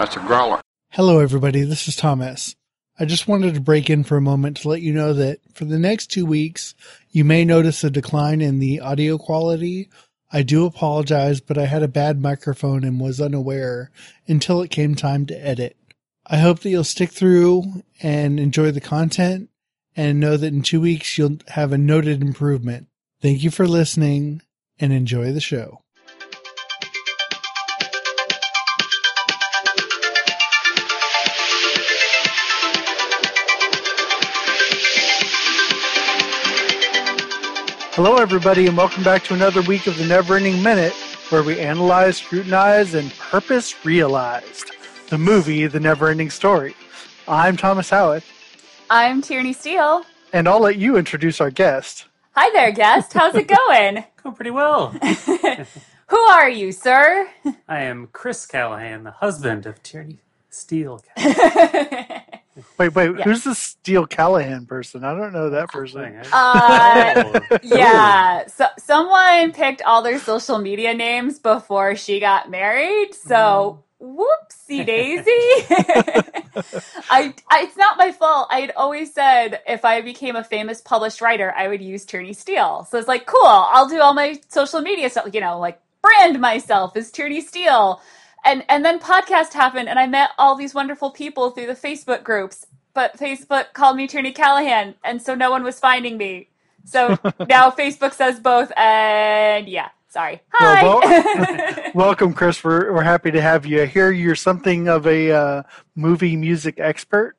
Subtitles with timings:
[0.00, 0.62] That's a growler.
[0.92, 1.60] Hello, everybody.
[1.60, 2.56] This is Thomas.
[2.98, 5.66] I just wanted to break in for a moment to let you know that for
[5.66, 6.74] the next two weeks,
[7.10, 9.90] you may notice a decline in the audio quality.
[10.32, 13.90] I do apologize, but I had a bad microphone and was unaware
[14.26, 15.76] until it came time to edit.
[16.26, 19.50] I hope that you'll stick through and enjoy the content
[19.94, 22.86] and know that in two weeks you'll have a noted improvement.
[23.20, 24.40] Thank you for listening
[24.78, 25.82] and enjoy the show.
[38.02, 40.94] Hello, everybody, and welcome back to another week of the Never Ending Minute,
[41.28, 44.72] where we analyze, scrutinize, and purpose realized
[45.10, 46.74] the movie The Never Ending Story.
[47.28, 48.24] I'm Thomas Howitt,
[48.88, 50.06] I'm Tierney Steele.
[50.32, 52.06] and I'll let you introduce our guest.
[52.34, 53.12] Hi there, guest.
[53.12, 54.02] How's it going?
[54.22, 54.88] Going pretty well.
[56.06, 57.28] Who are you, sir?
[57.68, 61.04] I am Chris Callaghan, the husband of Tierney Steele.
[62.78, 63.24] Wait, wait, Yeah.
[63.24, 65.04] who's the Steele Callaghan person?
[65.04, 66.16] I don't know that person.
[66.32, 67.46] Uh, Oh.
[67.62, 73.14] yeah, so someone picked all their social media names before she got married.
[73.14, 75.24] So, whoopsie daisy.
[77.10, 78.48] I, I, it's not my fault.
[78.50, 82.32] I had always said if I became a famous published writer, I would use Tierney
[82.32, 82.86] Steele.
[82.90, 83.44] So it's like, cool.
[83.44, 85.28] I'll do all my social media stuff.
[85.32, 88.00] You know, like brand myself as Tierney Steele.
[88.44, 92.24] And and then podcast happened, and I met all these wonderful people through the Facebook
[92.24, 92.66] groups.
[92.94, 96.48] But Facebook called me Tierney Callaghan, and so no one was finding me.
[96.84, 97.08] So
[97.48, 100.40] now Facebook says both, and yeah, sorry.
[100.52, 100.82] Hi.
[100.82, 102.62] Well, Welcome, Chris.
[102.64, 103.84] We're, we're happy to have you.
[103.86, 105.62] here you're something of a uh,
[105.94, 107.36] movie music expert.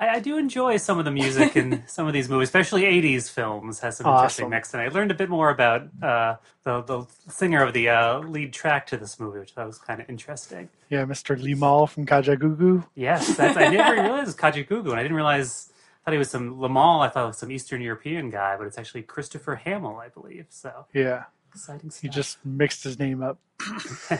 [0.00, 3.30] I, I do enjoy some of the music in some of these movies, especially 80s
[3.30, 4.72] films, has some interesting mix.
[4.72, 8.52] And I learned a bit more about uh, the, the singer of the uh, lead
[8.52, 10.70] track to this movie, which I was kind of interesting.
[10.88, 11.40] Yeah, Mr.
[11.40, 12.86] Limahl from Kajagoogoo.
[12.94, 16.12] Yes, that's, I never realized realize it was Kajagoogoo, and I didn't realize, I thought
[16.12, 19.02] he was some Limahl, I thought it was some Eastern European guy, but it's actually
[19.02, 20.46] Christopher Hamill, I believe.
[20.48, 22.02] So Yeah, exciting stuff.
[22.02, 23.38] he just mixed his name up.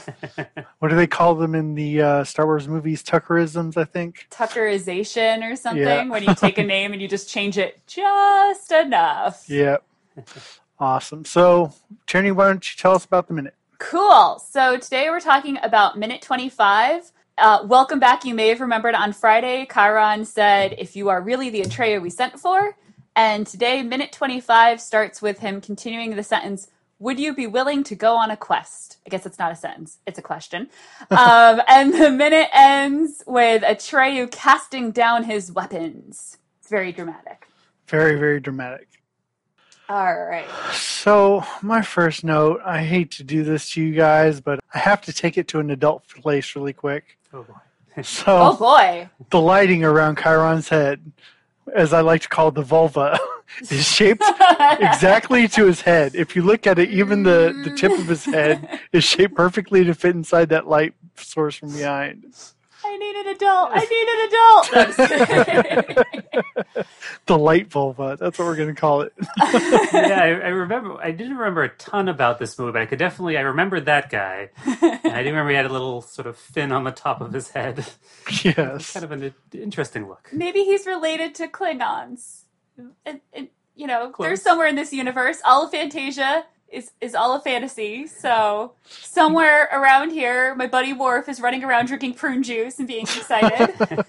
[0.80, 3.02] What do they call them in the uh, Star Wars movies?
[3.02, 4.26] Tuckerisms, I think.
[4.30, 6.08] Tuckerization or something Yeah.
[6.08, 9.44] when you take a name and you just change it just enough.
[9.48, 9.78] Yeah.
[10.78, 11.24] awesome.
[11.24, 11.72] So,
[12.06, 13.54] Tierney, why don't you tell us about the minute?
[13.78, 14.38] Cool.
[14.38, 17.12] So today we're talking about minute 25.
[17.38, 18.24] Uh, welcome back.
[18.24, 22.10] You may have remembered on Friday, Chiron said, if you are really the Atreyu we
[22.10, 22.76] sent for.
[23.16, 26.68] And today, minute 25 starts with him continuing the sentence,
[27.00, 28.98] would you be willing to go on a quest?
[29.04, 30.68] I guess it's not a sentence, it's a question.
[31.10, 36.38] um, and the minute ends with Atreyu casting down his weapons.
[36.60, 37.48] It's very dramatic.
[37.88, 38.86] Very, very dramatic.
[39.88, 40.46] All right.
[40.72, 45.00] So, my first note I hate to do this to you guys, but I have
[45.02, 47.18] to take it to an adult place really quick.
[47.32, 47.54] oh, boy.
[48.02, 49.10] So, Oh boy.
[49.30, 51.10] the lighting around Chiron's head,
[51.75, 53.19] as I like to call the vulva,
[53.71, 54.22] is shaped
[54.81, 56.15] exactly to his head.
[56.15, 59.84] If you look at it, even the, the tip of his head is shaped perfectly
[59.84, 62.34] to fit inside that light source from behind.
[63.00, 63.70] I need an adult.
[63.72, 63.84] I
[64.84, 65.04] need
[66.34, 66.86] an adult.
[67.26, 69.12] Delightful, but uh, that's what we're going to call it.
[69.38, 70.98] yeah, I, I remember.
[71.02, 73.38] I didn't remember a ton about this movie, but I could definitely.
[73.38, 74.50] I remembered that guy.
[74.66, 77.32] And I do remember he had a little sort of fin on the top of
[77.32, 77.86] his head.
[78.42, 78.92] yes.
[78.92, 80.28] kind of an interesting look.
[80.32, 82.42] Maybe he's related to Klingons.
[83.06, 84.26] And, and, you know, Close.
[84.26, 85.38] there's somewhere in this universe.
[85.44, 88.06] All of Fantasia is, is all a fantasy.
[88.06, 93.03] So somewhere around here, my buddy Worf is running around drinking prune juice and being
[93.03, 93.75] excited.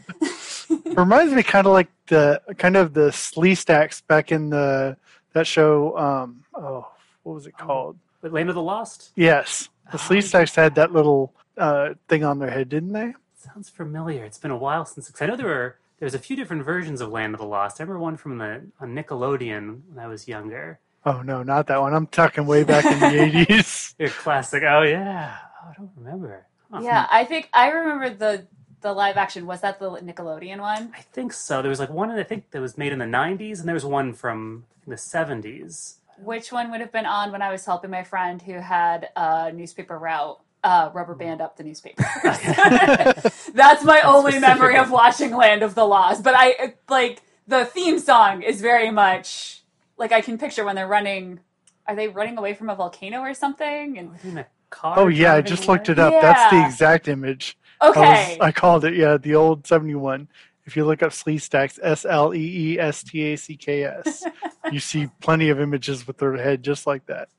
[0.98, 4.98] reminds me kind of like the kind of the Sleestaks back in the
[5.34, 5.98] that show.
[5.98, 6.88] Um, oh,
[7.24, 7.98] what was it called?
[8.22, 12.40] But Land of the Lost Yes, the Oh, Sleestaks had that little uh, thing on
[12.40, 13.14] their head, didn't they?
[13.36, 14.24] sounds familiar.
[14.24, 15.10] It's been a while since.
[15.10, 15.78] 'cause I know there were.
[16.00, 17.80] There's a few different versions of Land of the Lost.
[17.80, 20.80] I remember one from the on Nickelodeon when I was younger.
[21.06, 21.94] Oh no, not that one.
[21.94, 23.96] I'm talking way back in the eighties.
[24.00, 24.64] A classic.
[24.64, 25.36] Oh yeah.
[25.64, 26.46] Oh, I don't remember.
[26.72, 26.82] Huh.
[26.84, 28.48] yeah, I think I remember the
[28.82, 29.46] the live action.
[29.48, 30.92] Was that the Nickelodeon one?
[30.96, 31.62] I think so.
[31.62, 33.86] There was like one I think that was made in the '90s, and there was
[33.86, 35.96] one from the '70s.
[36.20, 39.52] Which one would have been on when I was helping my friend who had a
[39.52, 40.40] newspaper route?
[40.64, 42.04] Uh, rubber band up the newspaper.
[42.24, 46.22] That's my only memory of watching Land of the Lost.
[46.22, 49.61] But I like the theme song is very much
[50.02, 51.40] like I can picture when they're running.
[51.88, 53.98] Are they running away from a volcano or something?
[53.98, 55.00] And car.
[55.00, 56.14] Oh yeah, I driving just looked it up.
[56.22, 57.58] That's the exact image.
[57.80, 58.96] I, was- okay, I called it.
[58.96, 60.28] Yeah, the old seventy one.
[60.66, 64.24] If you look up Sleestaks, S L E E S T A C K S,
[64.72, 67.30] you see plenty of images with their head just like that.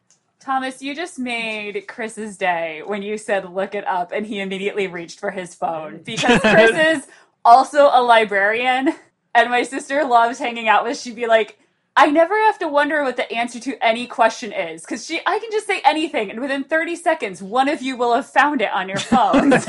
[0.40, 4.88] Thomas, you just made Chris's day when you said look it up and he immediately
[4.88, 7.06] reached for his phone because Chris is
[7.44, 8.92] also a librarian
[9.36, 11.58] and my sister loves hanging out with she'd be like
[11.94, 15.38] I never have to wonder what the answer to any question is because she I
[15.38, 18.70] can just say anything and within 30 seconds one of you will have found it
[18.72, 19.60] on your phone.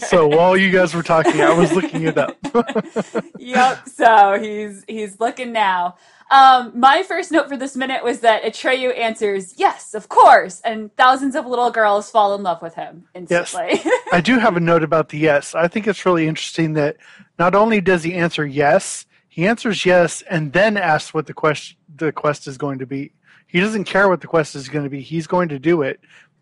[0.00, 2.36] So while you guys were talking, I was looking it up.
[3.38, 3.88] yep.
[3.88, 5.96] So he's he's looking now.
[6.30, 10.94] Um, my first note for this minute was that Atreyu answers yes, of course, and
[10.96, 13.80] thousands of little girls fall in love with him instantly.
[14.12, 15.54] I do have a note about the yes.
[15.54, 16.98] I think it's really interesting that
[17.38, 21.76] not only does he answer yes, he answers yes and then asks what the quest
[21.94, 23.12] the quest is going to be.
[23.46, 25.00] He doesn't care what the quest is going to be.
[25.00, 26.00] He's going to do it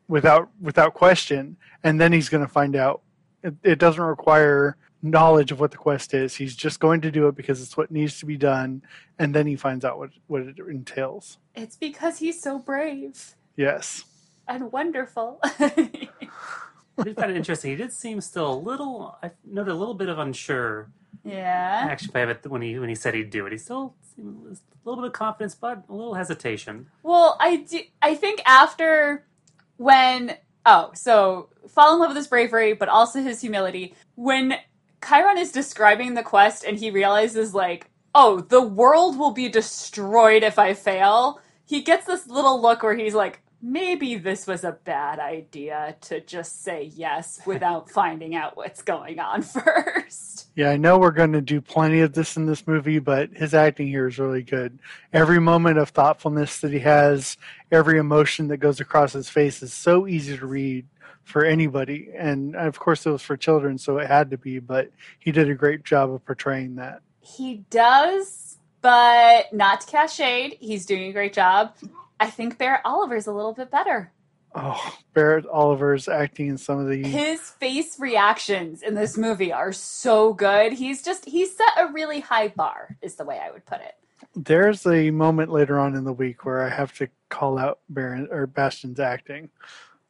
[0.09, 3.03] without without question, and then he's going to find out.
[3.43, 6.35] It, it doesn't require knowledge of what the quest is.
[6.35, 8.83] He's just going to do it because it's what needs to be done,
[9.19, 11.39] and then he finds out what what it entails.
[11.55, 14.05] it's because he's so brave Yes.
[14.49, 15.39] and wonderful.
[15.43, 17.71] I did find it interesting.
[17.73, 19.17] He did seem still a little.
[19.23, 20.91] I noted a little bit of unsure
[21.27, 21.87] yeah.
[21.91, 23.53] actually by it when he when he said he'd do it.
[23.53, 26.89] He still seemed a little bit of confidence, but a little hesitation.
[27.03, 29.27] Well, I do, I think after
[29.77, 33.95] when oh, so fall in love with his bravery, but also his humility.
[34.15, 34.55] When
[35.07, 40.43] Chiron is describing the quest and he realizes like, oh, the world will be destroyed
[40.43, 41.41] if I fail.
[41.65, 46.21] He gets this little look where he's like, maybe this was a bad idea to
[46.21, 50.49] just say yes without finding out what's going on first.
[50.55, 53.55] Yeah, I know we're going to do plenty of this in this movie, but his
[53.55, 54.79] acting here is really good.
[55.13, 57.37] Every moment of thoughtfulness that he has,
[57.71, 60.87] every emotion that goes across his face is so easy to read
[61.25, 62.11] for anybody.
[62.17, 65.51] And of course, it was for children, so it had to be, but he did
[65.51, 67.01] a great job of portraying that.
[67.21, 70.57] He does, but not to cast shade.
[70.61, 71.75] He's doing a great job.
[72.19, 74.13] I think Barrett Oliver's a little bit better.
[74.55, 77.03] Oh, Barrett Oliver's acting in some of the.
[77.03, 80.73] His face reactions in this movie are so good.
[80.73, 83.95] He's just he set a really high bar, is the way I would put it.
[84.35, 88.29] There's a moment later on in the week where I have to call out Baron
[88.31, 89.51] or Bastian's acting.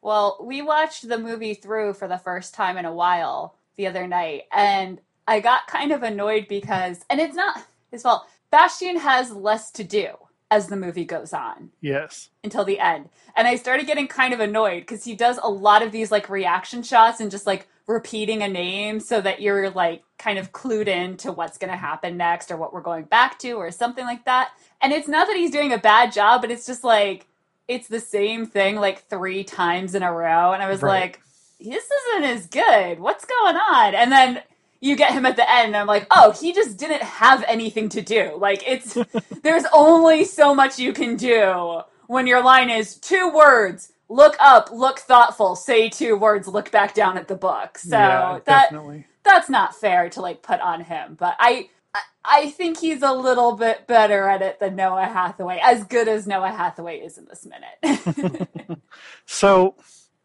[0.01, 4.07] Well, we watched the movie through for the first time in a while the other
[4.07, 8.27] night, and I got kind of annoyed because, and it's not his fault.
[8.53, 10.11] Bastian has less to do
[10.51, 12.29] as the movie goes on Yes.
[12.45, 13.09] until the end.
[13.35, 16.29] And I started getting kind of annoyed because he does a lot of these like
[16.29, 20.89] reaction shots and just like repeating a name so that you're like kind of clued
[20.89, 24.05] in to what's going to happen next or what we're going back to or something
[24.05, 24.51] like that.
[24.81, 27.27] And it's not that he's doing a bad job, but it's just like
[27.69, 30.53] it's the same thing like three times in a row.
[30.53, 31.01] And I was Right.
[31.01, 31.21] like,
[31.61, 33.01] this isn't as good.
[33.01, 33.95] What's going on?
[33.95, 34.43] And then
[34.81, 37.89] you get him at the end and I'm like, "Oh, he just didn't have anything
[37.91, 38.97] to do." Like it's
[39.43, 44.71] there's only so much you can do when your line is two words, look up,
[44.73, 47.79] look thoughtful, say two words, look back down at the book.
[47.79, 49.07] So yeah, that definitely.
[49.25, 53.13] that's not fair to like put on him, but I I- I think he's a
[53.13, 57.25] little bit better at it than Noah Hathaway, as good as Noah Hathaway is in
[57.27, 58.49] this minute.
[59.27, 59.77] So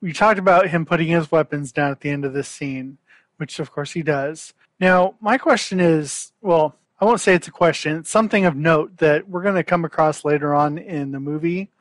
[0.02, 2.98] we talked about him putting his weapons down at the end of this scene,
[3.42, 4.54] which of course he does.
[4.80, 8.98] Now, my question is well, I won't say it's a question, it's something of note
[8.98, 11.72] that we're going to come across later on in the movie.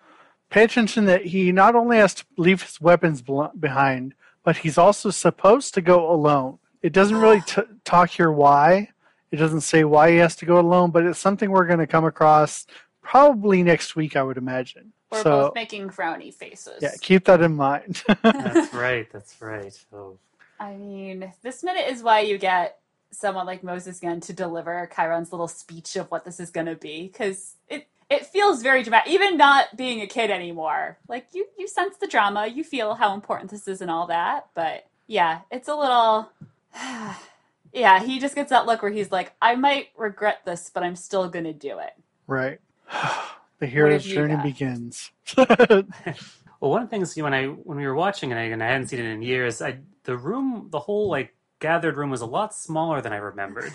[0.48, 4.78] Pay attention that he not only has to leave his weapons bel- behind, but he's
[4.78, 6.58] also supposed to go alone.
[6.80, 8.88] It doesn't really t- talk here why.
[9.30, 11.86] It doesn't say why he has to go alone, but it's something we're going to
[11.86, 12.66] come across
[13.02, 14.94] probably next week, I would imagine.
[15.12, 16.78] We're so, both making frowny faces.
[16.80, 18.02] yeah, keep that in mind.
[18.22, 19.06] That's right.
[19.12, 19.78] That's right.
[19.92, 20.16] Oh,
[20.60, 22.78] I mean, this minute is why you get
[23.10, 26.76] someone like Moses Gunn to deliver Chiron's little speech of what this is going to
[26.76, 29.10] be, because it it feels very dramatic.
[29.10, 33.14] Even not being a kid anymore, like you you sense the drama, you feel how
[33.14, 34.48] important this is and all that.
[34.54, 36.30] But yeah, it's a little.
[37.72, 40.96] Yeah, he just gets that look where he's like, "I might regret this, but I'm
[40.96, 41.92] still going to do it."
[42.26, 42.58] Right.
[43.60, 44.42] the hero's journey got?
[44.42, 45.12] begins.
[46.60, 48.88] Well, one of the things when I when we were watching it, and I hadn't
[48.88, 52.54] seen it in years, I the room, the whole like gathered room was a lot
[52.54, 53.72] smaller than I remembered.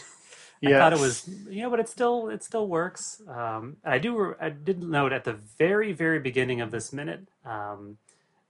[0.62, 0.70] yeah.
[0.76, 3.22] I thought it was, you know, but it still it still works.
[3.28, 7.98] Um, I do I did note at the very very beginning of this minute, um,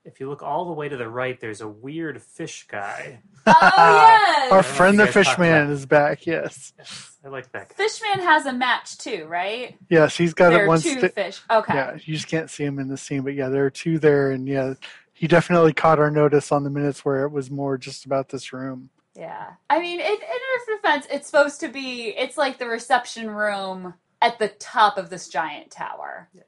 [0.06, 3.20] if you look all the way to the right, there's a weird fish guy.
[3.48, 6.26] Oh yes, Our friend the you guys talked Fishman about- is back.
[6.26, 6.72] Yes.
[6.78, 7.68] Yes, I like that.
[7.68, 7.74] Guy.
[7.76, 9.76] Fishman has a match too, right?
[9.88, 11.40] Yes, he's got there it are one two sti- fish.
[11.48, 11.72] Okay.
[11.74, 14.32] Yeah, you just can't see him in the scene, but yeah, there are two there,
[14.32, 14.74] and yeah,
[15.12, 18.52] he definitely caught our notice on the minutes where it was more just about this
[18.52, 18.90] room.
[19.14, 19.50] Yeah.
[19.70, 23.94] I mean, in, in her defense, it's supposed to be, it's like the reception room
[24.20, 26.28] at the top of this giant tower.
[26.34, 26.42] Yeah.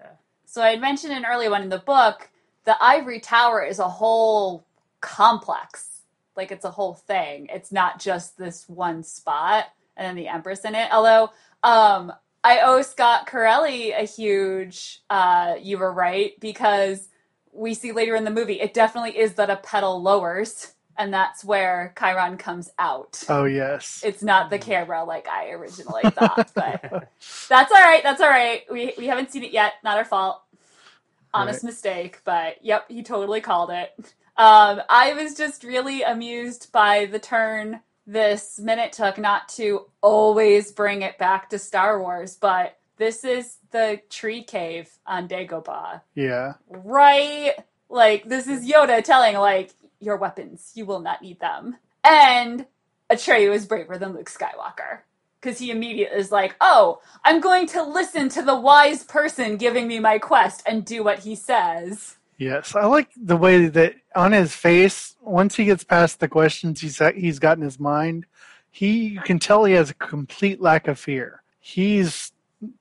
[0.47, 2.29] So I had mentioned an early one in the book
[2.69, 4.67] the ivory tower is a whole
[5.01, 6.03] complex.
[6.37, 7.49] Like it's a whole thing.
[7.51, 9.65] It's not just this one spot
[9.97, 10.93] and then the empress in it.
[10.93, 11.31] Although
[11.63, 12.13] um
[12.45, 17.09] I owe Scott Corelli a huge uh you were right because
[17.53, 21.43] we see later in the movie it definitely is that a petal lowers and that's
[21.43, 23.25] where Chiron comes out.
[23.31, 24.03] Oh yes.
[24.05, 26.83] It's not the camera like I originally thought, but
[27.49, 28.03] that's all right.
[28.03, 28.65] That's all right.
[28.71, 29.73] We we haven't seen it yet.
[29.83, 30.43] Not our fault.
[31.35, 34.15] Honest mistake, but yep, he totally called it.
[34.37, 40.73] Um, I was just really amused by the turn this minute took not to always
[40.73, 46.55] bring it back to Star Wars, but this is the tree cave on Dagobah, yeah.
[46.69, 47.53] right?
[47.91, 51.77] Like this is Yoda telling like your weapons, you will not need them.
[52.03, 52.65] And
[53.11, 55.01] Atreyu is braver than Luke Skywalker
[55.41, 59.87] because he immediately is like, "Oh, I'm going to listen to the wise person giving
[59.87, 64.33] me my quest and do what he says." Yes, I like the way that on
[64.33, 68.27] his face, once he gets past the questions he's he's got in his mind,
[68.71, 71.43] he you can tell he has a complete lack of fear.
[71.61, 72.33] He's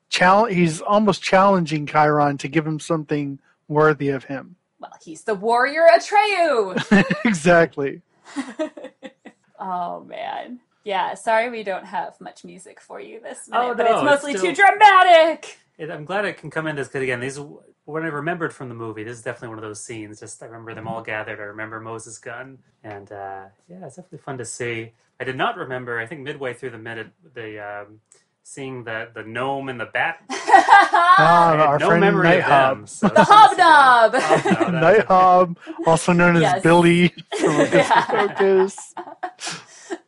[0.09, 4.55] chal- he's almost challenging Chiron to give him something worthy of him.
[4.79, 7.25] Well, he's the warrior Atreyu.
[7.25, 8.01] exactly.
[9.59, 10.59] oh man.
[10.87, 13.97] Yeah, sorry we don't have much music for you this minute, Oh, but no, it's
[13.97, 15.57] it's mostly still- too dramatic.
[15.77, 17.37] It, I'm glad I can come in this because again, these
[17.83, 19.03] what I remembered from the movie.
[19.03, 20.19] This is definitely one of those scenes.
[20.21, 21.39] Just I remember them all gathered.
[21.39, 24.93] I remember Moses Gunn, and uh, yeah, it's definitely fun to see.
[25.19, 25.99] I did not remember.
[25.99, 27.99] I think midway through the minute, the um,
[28.43, 30.19] seeing the the gnome and the bat.
[31.19, 32.77] Ah, our no friend memory Night of Hob.
[32.77, 32.87] them.
[32.87, 34.13] So the hobnob.
[34.15, 35.05] Hobnob, Night.
[35.05, 36.63] Hob, also known as Yes.
[36.63, 38.05] Billy from Hocus Yeah.
[38.05, 38.93] Pocus.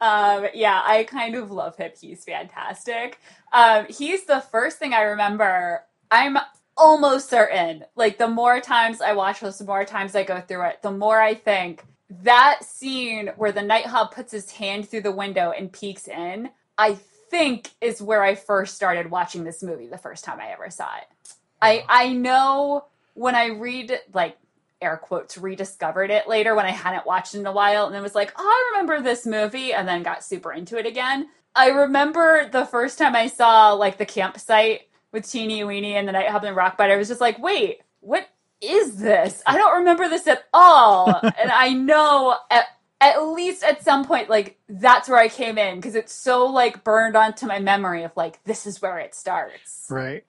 [0.01, 1.91] Um, yeah, I kind of love him.
[1.99, 3.19] He's fantastic.
[3.51, 5.83] Um, he's the first thing I remember.
[6.09, 6.37] I'm
[6.77, 10.67] almost certain, like, the more times I watch this, the more times I go through
[10.67, 11.83] it, the more I think
[12.23, 16.49] that scene where the Night Hob puts his hand through the window and peeks in,
[16.77, 16.97] I
[17.29, 20.87] think is where I first started watching this movie the first time I ever saw
[20.97, 21.33] it.
[21.61, 24.37] I I know when I read like
[24.81, 28.01] air quotes rediscovered it later when I hadn't watched it in a while and then
[28.01, 31.29] was like, oh, I remember this movie and then got super into it again.
[31.55, 34.81] I remember the first time I saw like the campsite
[35.11, 38.27] with Teeny Weeny and the Night Hob and Rockbite, I was just like, wait, what
[38.61, 39.41] is this?
[39.45, 41.09] I don't remember this at all.
[41.23, 42.65] and I know at
[43.01, 46.83] at least at some point, like that's where I came in because it's so like
[46.83, 49.87] burned onto my memory of like this is where it starts.
[49.89, 50.25] Right.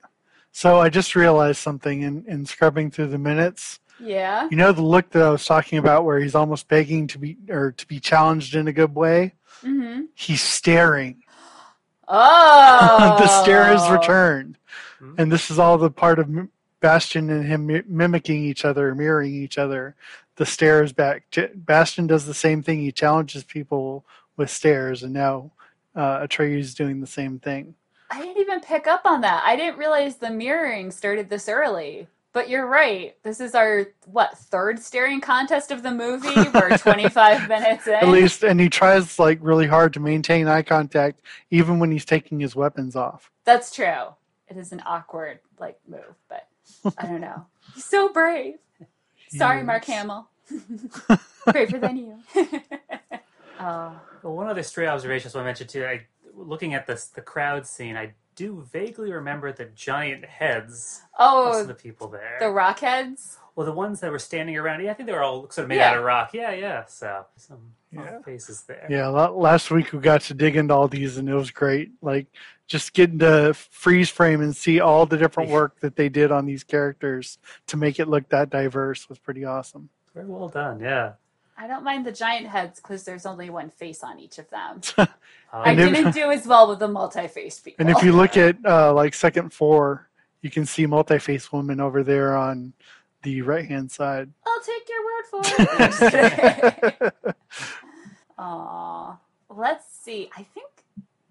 [0.53, 3.79] So I just realized something in, in scrubbing through the minutes.
[4.01, 4.47] Yeah.
[4.49, 7.37] You know the look that I was talking about where he's almost begging to be
[7.49, 9.33] or to be challenged in a good way?
[9.63, 10.03] Mm-hmm.
[10.15, 11.23] He's staring.
[12.07, 14.57] Oh, the stare is returned.
[14.99, 15.15] Hmm.
[15.17, 16.29] And this is all the part of
[16.79, 19.95] Bastian and him mi- mimicking each other, mirroring each other.
[20.35, 21.23] The stare is back.
[21.31, 22.79] J- Bastian does the same thing.
[22.79, 24.03] He challenges people
[24.35, 25.51] with stares, and now
[25.95, 27.75] uh, is doing the same thing.
[28.09, 29.43] I didn't even pick up on that.
[29.45, 32.07] I didn't realize the mirroring started this early.
[32.33, 33.15] But you're right.
[33.23, 36.33] This is our what third staring contest of the movie.
[36.53, 37.95] We're 25 minutes in.
[37.95, 42.05] At least, and he tries like really hard to maintain eye contact even when he's
[42.05, 43.29] taking his weapons off.
[43.43, 44.15] That's true.
[44.47, 46.47] It is an awkward like move, but
[46.97, 47.45] I don't know.
[47.73, 48.55] He's so brave.
[49.29, 50.27] Sorry, Mark Hamill.
[51.51, 52.19] Braver than you.
[53.59, 55.85] oh, Well, one other stray observation I just want to mention too.
[55.85, 56.01] I,
[56.35, 61.53] looking at this, the crowd scene, I do vaguely remember the giant heads oh, of
[61.53, 62.37] some of oh, the people there.
[62.39, 63.37] the rock heads?
[63.55, 64.83] well, the ones that were standing around.
[64.83, 65.91] Yeah, I think they were all sort of made Yeah.
[65.91, 66.33] out of rock.
[66.33, 66.85] Yeah, yeah.
[66.85, 68.21] So some some Yeah.
[68.21, 68.87] faces there.
[68.89, 71.91] Yeah, last week we got to dig into all these, and it was great.
[72.01, 72.27] Like
[72.67, 76.45] just getting to freeze frame and see all the different work that they did on
[76.45, 79.89] these characters to make it look that diverse was pretty awesome.
[80.13, 80.79] Very well done.
[80.79, 81.13] Yeah.
[81.61, 84.81] I don't mind the giant heads because there's only one face on each of them.
[85.53, 87.85] I didn't do as well with the multi-faced people.
[87.85, 90.09] And if you look at uh, like second floor,
[90.41, 92.73] you can see multi-face woman over there on
[93.21, 94.31] the right hand side.
[94.43, 95.69] I'll take your word for it.
[95.79, 97.33] I'm just kidding.
[98.39, 99.17] Aw.
[99.49, 100.31] Let's see.
[100.35, 100.67] I think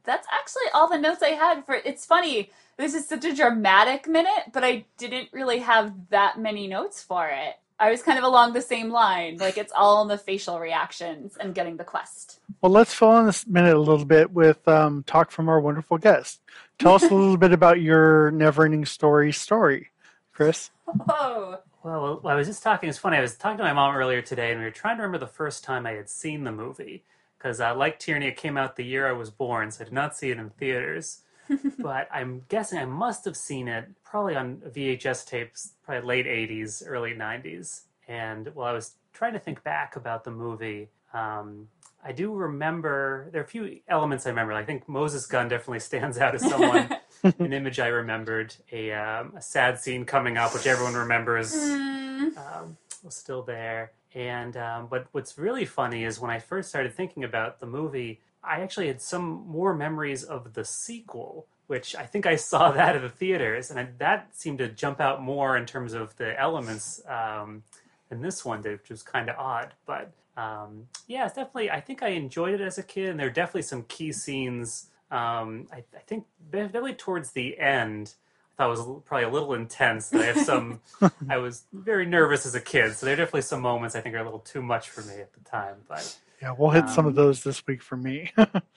[0.04, 2.50] that's actually all the notes I had for it's funny.
[2.76, 7.26] This is such a dramatic minute, but I didn't really have that many notes for
[7.26, 7.56] it.
[7.80, 9.38] I was kind of along the same line.
[9.38, 12.38] Like it's all in the facial reactions and getting the quest.
[12.60, 15.98] Well, let's fill in this minute a little bit with um, talk from our wonderful
[15.98, 16.42] guest.
[16.78, 19.88] Tell us a little bit about your never-ending story story,
[20.32, 20.70] Chris.
[21.08, 21.58] Oh.
[21.82, 22.90] Well, well, I was just talking.
[22.90, 23.16] It's funny.
[23.16, 25.32] I was talking to my mom earlier today, and we were trying to remember the
[25.32, 27.04] first time I had seen the movie.
[27.38, 29.94] Because, uh, like Tierney, it came out the year I was born, so I did
[29.94, 31.22] not see it in theaters.
[31.78, 36.82] but I'm guessing I must have seen it probably on VHS tapes, probably late '80s,
[36.86, 37.82] early '90s.
[38.08, 41.68] And while I was trying to think back about the movie, um,
[42.04, 44.52] I do remember there are a few elements I remember.
[44.52, 46.90] I think Moses Gunn definitely stands out as someone,
[47.22, 52.36] an image I remembered, a, um, a sad scene coming up, which everyone remembers Mm,
[52.36, 53.92] um, was still there.
[54.14, 58.20] And um, but what's really funny is when I first started thinking about the movie,
[58.42, 62.96] I actually had some more memories of the sequel, which I think I saw that
[62.96, 67.02] at the theaters, and that seemed to jump out more in terms of the elements
[67.08, 67.62] um,
[68.08, 69.74] than this one did, which was kind of odd.
[69.86, 71.70] But um, yeah, it's definitely.
[71.70, 74.86] I think I enjoyed it as a kid, and there are definitely some key scenes.
[75.10, 78.14] Um, I, I think definitely towards the end,
[78.54, 80.08] I thought it was probably a little intense.
[80.10, 80.80] That I have some.
[81.28, 84.14] I was very nervous as a kid, so there are definitely some moments I think
[84.14, 85.76] are a little too much for me at the time.
[85.88, 88.32] But Yeah, we'll hit some Um, of those this week for me.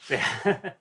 [0.10, 0.25] yeah.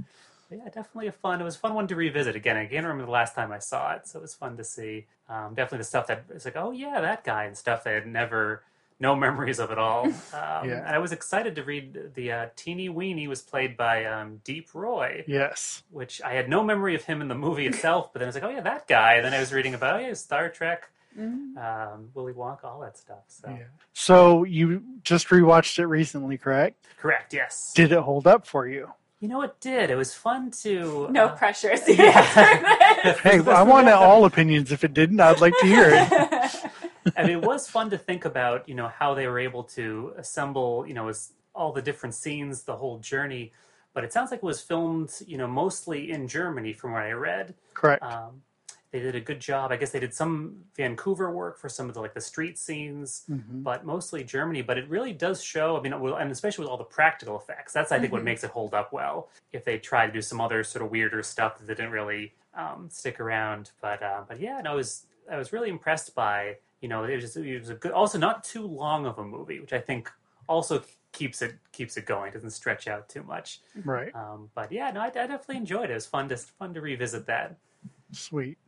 [0.50, 1.40] yeah, definitely a fun.
[1.40, 2.56] It was a fun one to revisit again.
[2.56, 5.06] I can't remember the last time I saw it, so it was fun to see.
[5.28, 8.06] Um, definitely the stuff that it's like, oh yeah, that guy, and stuff I had
[8.06, 8.62] never,
[9.00, 10.04] no memories of at all.
[10.32, 10.84] Um, Yeah.
[10.86, 14.68] And I was excited to read the uh, Teeny Weeny was played by um, Deep
[14.74, 15.82] Roy, yes.
[15.90, 18.12] which I had no memory of him in the movie itself.
[18.12, 19.14] But then I was like, oh yeah, that guy.
[19.14, 21.56] And then I was reading about oh yeah, Star Trek, mm.
[21.56, 23.24] um, Willy Wonka, all that stuff.
[23.28, 23.64] So Yeah.
[23.92, 26.84] So you just rewatched it recently, correct?
[26.98, 27.72] correct, yes.
[27.74, 28.92] Did it hold up for you?
[29.20, 29.90] you know it did?
[29.90, 31.74] It was fun to No uh, pressure.
[31.88, 33.14] yeah.
[33.22, 34.72] Hey, I want all opinions.
[34.72, 36.72] If it didn't, I'd like to hear it.
[37.16, 40.12] I mean, it was fun to think about, you know, how they were able to
[40.16, 43.52] assemble, you know, as all the different scenes, the whole journey.
[43.94, 47.12] But it sounds like it was filmed, you know, mostly in Germany, from what I
[47.12, 47.54] read.
[47.72, 48.02] Correct.
[48.02, 48.42] Um,
[48.90, 49.70] they did a good job.
[49.70, 53.24] I guess they did some Vancouver work for some of the like the street scenes,
[53.30, 53.62] Mhm.
[53.62, 54.62] but mostly Germany.
[54.62, 55.76] But it really does show.
[55.76, 58.26] I mean, and especially with all the practical effects, that's I think what Mhm.
[58.26, 59.28] makes it hold up well.
[59.52, 62.88] If they try to do some other sort of weirder stuff that didn't really um,
[62.90, 66.88] stick around, but uh, but yeah, no, I was I was really impressed by you
[66.88, 69.60] know it was just, it was a good, also not too long of a movie,
[69.60, 70.10] which I think
[70.48, 73.60] also keeps it keeps it going, doesn't stretch out too much.
[73.84, 74.12] Right.
[74.14, 75.90] Um, but yeah, no, I, I definitely enjoyed it.
[75.90, 77.56] It was fun to fun to revisit that.
[78.12, 78.58] Sweet.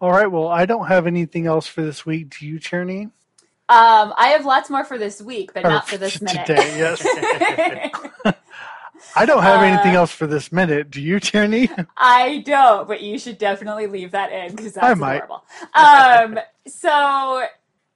[0.00, 0.26] All right.
[0.28, 2.38] Well, I don't have anything else for this week.
[2.38, 3.10] Do you, Tierney?
[3.68, 6.46] Um, I have lots more for this week, but Or not for this minute.
[6.46, 7.02] today, yes.
[9.14, 10.90] I don't have Uh, anything else for this minute.
[10.90, 11.70] Do you, Tierney?
[11.96, 15.24] I don't, but you should definitely leave that in because that's I might.
[15.24, 15.44] adorable.
[15.74, 17.46] Um, so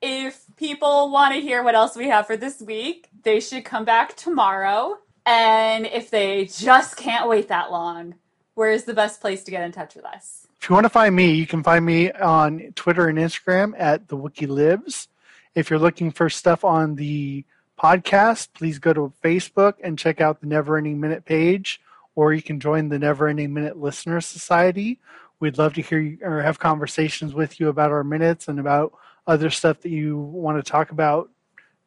[0.03, 3.85] if people want to hear what else we have for this week, they should come
[3.85, 4.99] back tomorrow.
[5.27, 8.17] And if they just can't wait that long,
[8.55, 10.47] where's the best place to get in touch with us?
[10.63, 14.07] If you want to find me, you can find me on Twitter and Instagram at
[14.07, 15.09] the Wiki Lives.
[15.57, 17.45] If you're looking for stuff on the
[17.77, 21.81] podcast, please go to Facebook and check out the Never Ending Minute page,
[22.15, 25.01] or you can join the Never Ending Minute Listener Society.
[25.41, 28.97] We'd love to hear you or have conversations with you about our minutes and about
[29.27, 31.29] other stuff that you want to talk about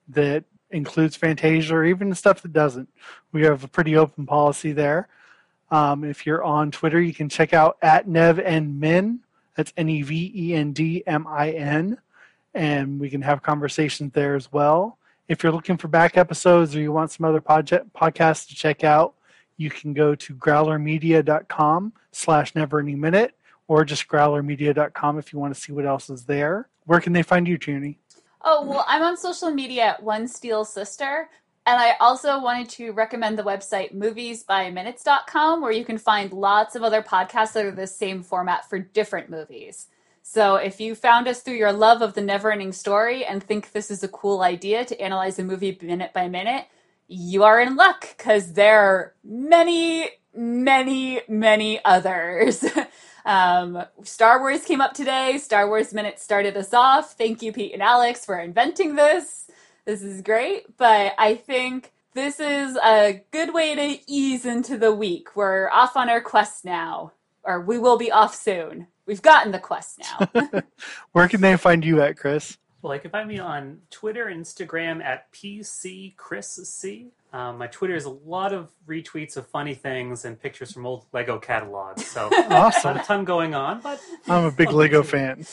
[0.10, 2.90] that includes Fantasia or even stuff that doesn't.
[3.32, 5.08] We have a pretty open policy there.
[5.71, 9.19] Um, if you're on Twitter, you can check out at NevEndMin.
[9.56, 11.97] That's N E V E N D M I N.
[12.54, 14.97] And we can have conversations there as well.
[15.28, 18.84] If you're looking for back episodes or you want some other project, podcasts to check
[18.84, 19.15] out,
[19.58, 23.36] you can go to growlermedia.com slash never any minute
[23.67, 26.69] or just growlermedia.com if you want to see what else is there.
[26.86, 27.97] Where can they find you, Tierney?
[28.43, 31.30] Oh, well, I'm on social media at One Steel Sister.
[31.67, 36.84] And I also wanted to recommend the website moviesbyminutes.com where you can find lots of
[36.84, 39.88] other podcasts that are the same format for different movies.
[40.21, 43.71] So if you found us through your love of the never ending story and think
[43.71, 46.65] this is a cool idea to analyze a movie minute by minute,
[47.08, 52.63] you are in luck because there are many, many, many others.
[53.25, 55.39] Um, Star Wars came up today.
[55.39, 57.13] Star Wars Minute started us off.
[57.13, 59.45] Thank you, Pete and Alex, for inventing this.
[59.86, 64.91] This is great, but I think this is a good way to ease into the
[64.93, 65.36] week.
[65.36, 67.12] We're off on our quest now,
[67.43, 68.88] or we will be off soon.
[69.06, 70.62] We've gotten the quest now.
[71.12, 72.58] Where can they find you at, Chris?
[72.82, 77.08] Well, you can find me on Twitter, Instagram at PCChrisC.
[77.34, 81.06] Um, my Twitter is a lot of retweets of funny things and pictures from old
[81.12, 82.06] Lego catalogs.
[82.06, 82.98] So not Awesome.
[82.98, 85.45] a ton going on, but I'm a big Lego fan.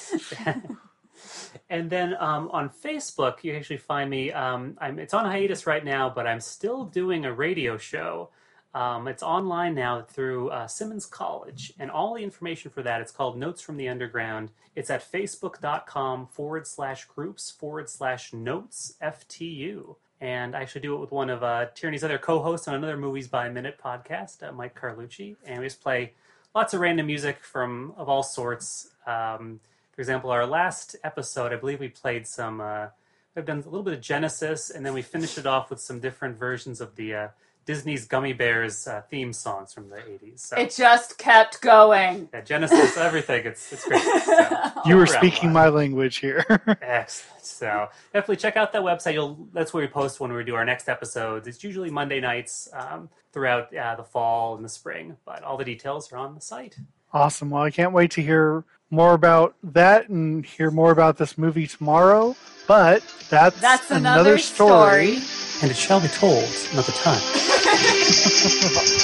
[1.71, 4.33] And then um, on Facebook, you actually find me.
[4.33, 8.31] Um, I'm, it's on hiatus right now, but I'm still doing a radio show.
[8.75, 13.13] Um, it's online now through uh, Simmons College, and all the information for that, it's
[13.13, 14.51] called Notes from the Underground.
[14.75, 19.97] It's at facebook.com forward slash groups forward slash notes FTU.
[20.23, 22.97] And I actually do it with one of uh, Tierney's other co hosts on another
[22.97, 25.37] Movies by Minute podcast, uh, Mike Carlucci.
[25.45, 26.15] And we just play
[26.55, 28.89] lots of random music from of all sorts.
[29.07, 29.61] Um,
[30.03, 32.61] example, our last episode, I believe we played some.
[32.61, 32.89] Uh,
[33.35, 36.01] we've done a little bit of Genesis, and then we finished it off with some
[36.01, 37.29] different versions of the uh,
[37.65, 40.41] Disney's Gummi Bears uh, theme songs from the '80s.
[40.41, 42.29] So It just kept going.
[42.35, 43.47] yeah, Genesis, everything.
[43.47, 44.03] It's it's great.
[44.25, 46.45] So, You were speaking a my language here.
[46.83, 47.45] Excellent.
[47.45, 49.13] So definitely check out that website.
[49.15, 51.47] You'll that's where we post when we do our next episodes.
[51.47, 55.65] It's usually Monday nights um, throughout uh, the fall and the spring, but all the
[55.65, 56.77] details are on the site.
[57.13, 57.51] awesome.
[57.51, 61.67] Well, I can't wait to hear more about that and hear more about this movie
[61.67, 62.37] tomorrow.
[62.69, 65.19] But that's, That's another story.
[65.63, 67.21] And it shall be told another time.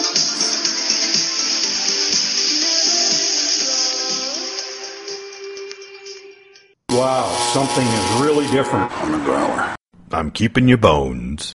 [6.91, 8.91] Wow, something is really different.
[9.01, 9.77] I'm a growler.
[10.11, 11.53] I'm keeping your bones.